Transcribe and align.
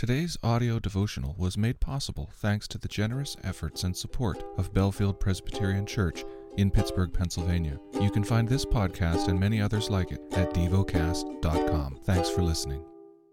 Today's 0.00 0.38
audio 0.42 0.78
devotional 0.78 1.34
was 1.36 1.58
made 1.58 1.78
possible 1.78 2.30
thanks 2.36 2.66
to 2.68 2.78
the 2.78 2.88
generous 2.88 3.36
efforts 3.44 3.84
and 3.84 3.94
support 3.94 4.42
of 4.56 4.72
Bellefield 4.72 5.20
Presbyterian 5.20 5.84
Church 5.84 6.24
in 6.56 6.70
Pittsburgh, 6.70 7.12
Pennsylvania. 7.12 7.78
You 8.00 8.10
can 8.10 8.24
find 8.24 8.48
this 8.48 8.64
podcast 8.64 9.28
and 9.28 9.38
many 9.38 9.60
others 9.60 9.90
like 9.90 10.10
it 10.10 10.22
at 10.32 10.54
devocast.com. 10.54 11.98
Thanks 12.04 12.30
for 12.30 12.40
listening. 12.40 12.82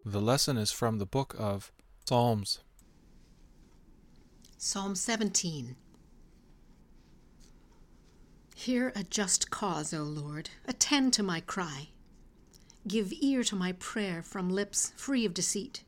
The 0.04 0.20
lesson 0.20 0.58
is 0.58 0.70
from 0.70 0.98
the 0.98 1.06
book 1.06 1.38
of 1.40 1.72
Psalms. 2.04 2.60
Psalm 4.58 4.94
17 4.96 5.78
Hear 8.56 8.92
a 8.94 9.06
just 9.06 9.50
cause, 9.50 9.94
O 9.94 10.04
Lord. 10.04 10.50
Attend 10.66 11.14
to 11.14 11.24
my 11.24 11.40
cry. 11.40 11.92
Give 12.86 13.14
ear 13.22 13.46
to 13.46 13.56
my 13.56 13.72
prayer 13.72 14.22
from 14.22 14.50
lips 14.50 14.92
free 14.98 15.24
of 15.24 15.34
deceit. 15.34 15.84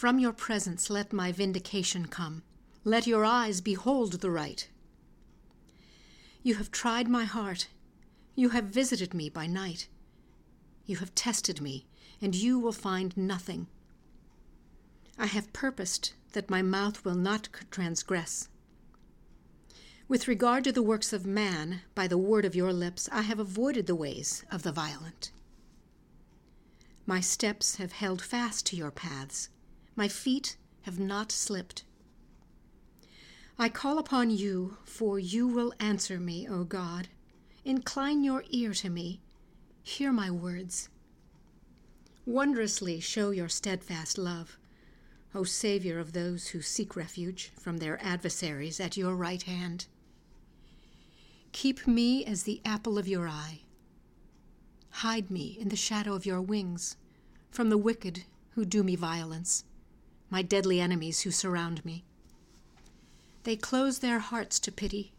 From 0.00 0.18
your 0.18 0.32
presence 0.32 0.88
let 0.88 1.12
my 1.12 1.30
vindication 1.30 2.06
come. 2.06 2.42
Let 2.84 3.06
your 3.06 3.22
eyes 3.22 3.60
behold 3.60 4.22
the 4.22 4.30
right. 4.30 4.66
You 6.42 6.54
have 6.54 6.70
tried 6.70 7.06
my 7.06 7.24
heart. 7.24 7.68
You 8.34 8.48
have 8.48 8.64
visited 8.64 9.12
me 9.12 9.28
by 9.28 9.46
night. 9.46 9.88
You 10.86 10.96
have 10.96 11.14
tested 11.14 11.60
me, 11.60 11.84
and 12.18 12.34
you 12.34 12.58
will 12.58 12.72
find 12.72 13.14
nothing. 13.14 13.66
I 15.18 15.26
have 15.26 15.52
purposed 15.52 16.14
that 16.32 16.48
my 16.48 16.62
mouth 16.62 17.04
will 17.04 17.14
not 17.14 17.50
transgress. 17.70 18.48
With 20.08 20.26
regard 20.26 20.64
to 20.64 20.72
the 20.72 20.82
works 20.82 21.12
of 21.12 21.26
man, 21.26 21.82
by 21.94 22.06
the 22.06 22.16
word 22.16 22.46
of 22.46 22.56
your 22.56 22.72
lips, 22.72 23.06
I 23.12 23.20
have 23.20 23.38
avoided 23.38 23.86
the 23.86 23.94
ways 23.94 24.46
of 24.50 24.62
the 24.62 24.72
violent. 24.72 25.30
My 27.04 27.20
steps 27.20 27.76
have 27.76 27.92
held 27.92 28.22
fast 28.22 28.64
to 28.68 28.76
your 28.76 28.90
paths. 28.90 29.50
My 29.96 30.08
feet 30.08 30.56
have 30.82 30.98
not 30.98 31.30
slipped. 31.32 31.84
I 33.58 33.68
call 33.68 33.98
upon 33.98 34.30
you, 34.30 34.78
for 34.84 35.18
you 35.18 35.46
will 35.46 35.74
answer 35.78 36.18
me, 36.18 36.48
O 36.48 36.64
God. 36.64 37.08
Incline 37.64 38.24
your 38.24 38.44
ear 38.48 38.72
to 38.74 38.88
me. 38.88 39.20
Hear 39.82 40.12
my 40.12 40.30
words. 40.30 40.88
Wondrously 42.24 43.00
show 43.00 43.30
your 43.30 43.48
steadfast 43.48 44.16
love, 44.16 44.58
O 45.34 45.44
Savior 45.44 45.98
of 45.98 46.12
those 46.12 46.48
who 46.48 46.62
seek 46.62 46.96
refuge 46.96 47.52
from 47.60 47.78
their 47.78 48.02
adversaries 48.02 48.80
at 48.80 48.96
your 48.96 49.14
right 49.14 49.42
hand. 49.42 49.86
Keep 51.52 51.86
me 51.86 52.24
as 52.24 52.44
the 52.44 52.62
apple 52.64 52.96
of 52.96 53.08
your 53.08 53.28
eye. 53.28 53.60
Hide 54.90 55.30
me 55.30 55.56
in 55.60 55.68
the 55.68 55.76
shadow 55.76 56.14
of 56.14 56.24
your 56.24 56.40
wings 56.40 56.96
from 57.50 57.68
the 57.68 57.78
wicked 57.78 58.24
who 58.50 58.64
do 58.64 58.82
me 58.82 58.96
violence 58.96 59.64
my 60.30 60.42
deadly 60.42 60.80
enemies 60.80 61.22
who 61.22 61.30
surround 61.30 61.84
me. 61.84 62.04
They 63.42 63.56
close 63.56 63.98
their 63.98 64.20
hearts 64.20 64.60
to 64.60 64.72
pity. 64.72 65.12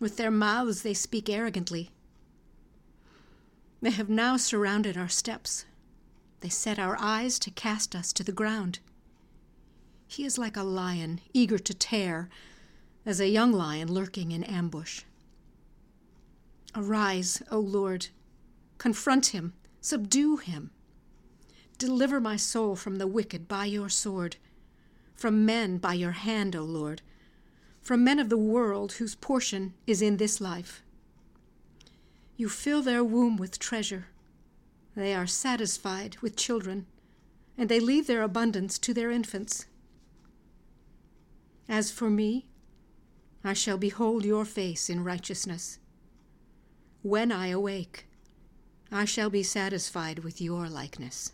With 0.00 0.16
their 0.16 0.30
mouths 0.30 0.82
they 0.82 0.94
speak 0.94 1.28
arrogantly. 1.28 1.90
They 3.82 3.90
have 3.90 4.08
now 4.08 4.36
surrounded 4.36 4.96
our 4.96 5.08
steps. 5.08 5.66
They 6.40 6.48
set 6.48 6.78
our 6.78 6.96
eyes 6.98 7.38
to 7.40 7.50
cast 7.50 7.94
us 7.94 8.12
to 8.14 8.24
the 8.24 8.32
ground. 8.32 8.78
He 10.06 10.24
is 10.24 10.38
like 10.38 10.56
a 10.56 10.62
lion, 10.62 11.20
eager 11.32 11.58
to 11.58 11.74
tear, 11.74 12.28
as 13.04 13.20
a 13.20 13.28
young 13.28 13.52
lion 13.52 13.92
lurking 13.92 14.32
in 14.32 14.44
ambush. 14.44 15.02
Arise, 16.74 17.42
O 17.50 17.58
Lord, 17.58 18.08
confront 18.78 19.26
him, 19.26 19.54
subdue 19.80 20.36
him. 20.36 20.70
Deliver 21.78 22.20
my 22.20 22.36
soul 22.36 22.76
from 22.76 22.96
the 22.96 23.06
wicked 23.06 23.48
by 23.48 23.64
your 23.66 23.88
sword, 23.88 24.36
from 25.14 25.44
men 25.44 25.78
by 25.78 25.94
your 25.94 26.12
hand, 26.12 26.54
O 26.56 26.62
Lord, 26.62 27.02
from 27.82 28.04
men 28.04 28.18
of 28.18 28.28
the 28.28 28.38
world 28.38 28.94
whose 28.94 29.14
portion 29.14 29.74
is 29.86 30.00
in 30.00 30.16
this 30.16 30.40
life. 30.40 30.82
You 32.36 32.48
fill 32.48 32.82
their 32.82 33.04
womb 33.04 33.36
with 33.36 33.58
treasure. 33.58 34.06
They 34.96 35.14
are 35.14 35.26
satisfied 35.26 36.16
with 36.20 36.36
children, 36.36 36.86
and 37.58 37.68
they 37.68 37.80
leave 37.80 38.06
their 38.06 38.22
abundance 38.22 38.78
to 38.78 38.94
their 38.94 39.10
infants. 39.10 39.66
As 41.68 41.90
for 41.90 42.10
me, 42.10 42.46
I 43.42 43.52
shall 43.52 43.76
behold 43.76 44.24
your 44.24 44.44
face 44.44 44.88
in 44.88 45.04
righteousness. 45.04 45.78
When 47.02 47.30
I 47.30 47.48
awake, 47.48 48.06
I 48.90 49.04
shall 49.04 49.28
be 49.28 49.42
satisfied 49.42 50.20
with 50.20 50.40
your 50.40 50.68
likeness. 50.68 51.33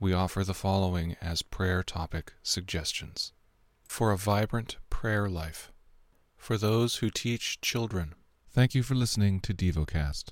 we 0.00 0.14
offer 0.14 0.42
the 0.42 0.54
following 0.54 1.14
as 1.20 1.42
prayer 1.42 1.82
topic 1.82 2.32
suggestions 2.42 3.32
for 3.86 4.10
a 4.10 4.16
vibrant 4.16 4.78
prayer 4.88 5.28
life. 5.28 5.70
For 6.38 6.56
those 6.56 6.96
who 6.96 7.10
teach 7.10 7.60
children. 7.60 8.14
Thank 8.50 8.74
you 8.74 8.82
for 8.82 8.94
listening 8.94 9.40
to 9.40 9.52
DevoCast. 9.52 10.30